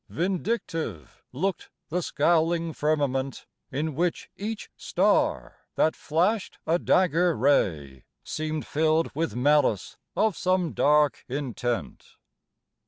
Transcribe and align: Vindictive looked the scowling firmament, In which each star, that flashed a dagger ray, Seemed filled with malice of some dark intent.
Vindictive 0.09 1.23
looked 1.31 1.69
the 1.89 2.01
scowling 2.01 2.73
firmament, 2.73 3.45
In 3.71 3.93
which 3.93 4.31
each 4.35 4.71
star, 4.75 5.57
that 5.75 5.95
flashed 5.95 6.57
a 6.65 6.79
dagger 6.79 7.35
ray, 7.37 8.05
Seemed 8.23 8.65
filled 8.65 9.11
with 9.13 9.35
malice 9.35 9.97
of 10.15 10.35
some 10.35 10.73
dark 10.73 11.23
intent. 11.29 12.15